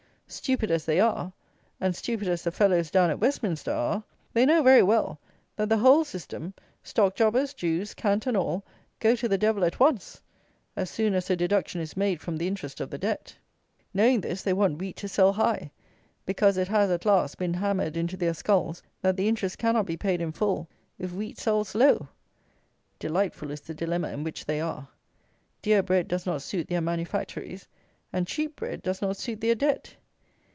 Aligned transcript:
Stupid 0.33 0.71
as 0.71 0.85
they 0.85 1.01
are, 1.01 1.33
and 1.81 1.93
stupid 1.93 2.29
as 2.29 2.41
the 2.45 2.53
fellows 2.53 2.89
down 2.89 3.09
at 3.09 3.19
Westminster 3.19 3.69
are, 3.73 4.01
they 4.31 4.45
know 4.45 4.63
very 4.63 4.81
well, 4.81 5.19
that 5.57 5.67
the 5.67 5.79
whole 5.79 6.05
system, 6.05 6.53
stock 6.81 7.15
jobbers, 7.17 7.53
Jews, 7.53 7.93
cant 7.93 8.25
and 8.25 8.37
all, 8.37 8.63
go 9.01 9.13
to 9.13 9.27
the 9.27 9.37
devil 9.37 9.65
at 9.65 9.77
once, 9.77 10.21
as 10.77 10.89
soon 10.89 11.15
as 11.15 11.29
a 11.29 11.35
deduction 11.35 11.81
is 11.81 11.97
made 11.97 12.21
from 12.21 12.37
the 12.37 12.47
interest 12.47 12.79
of 12.79 12.89
the 12.89 12.97
Debt. 12.97 13.35
Knowing 13.93 14.21
this, 14.21 14.41
they 14.41 14.53
want 14.53 14.79
wheat 14.79 14.95
to 14.95 15.09
sell 15.09 15.33
high; 15.33 15.69
because 16.25 16.55
it 16.55 16.69
has, 16.69 16.89
at 16.89 17.05
last, 17.05 17.37
been 17.37 17.55
hammered 17.55 17.97
into 17.97 18.15
their 18.15 18.33
skulls, 18.33 18.81
that 19.01 19.17
the 19.17 19.27
interest 19.27 19.57
cannot 19.57 19.85
be 19.85 19.97
paid 19.97 20.21
in 20.21 20.31
full, 20.31 20.65
if 20.97 21.11
wheat 21.11 21.37
sells 21.37 21.75
low. 21.75 22.07
Delightful 22.99 23.51
is 23.51 23.59
the 23.59 23.73
dilemma 23.73 24.07
in 24.07 24.23
which 24.23 24.45
they 24.45 24.61
are. 24.61 24.87
Dear 25.61 25.83
bread 25.83 26.07
does 26.07 26.25
not 26.25 26.41
suit 26.41 26.69
their 26.69 26.79
manufactories, 26.79 27.67
and 28.13 28.25
cheap 28.25 28.55
bread 28.55 28.81
does 28.81 29.01
not 29.01 29.17
suit 29.17 29.41
their 29.41 29.55
Debt. 29.55 29.93